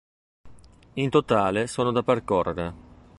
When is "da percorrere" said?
1.91-2.73